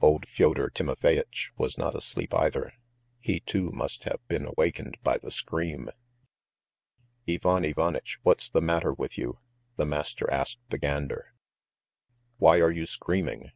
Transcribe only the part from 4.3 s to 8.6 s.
awakened by the scream. "Ivan Ivanitch, what's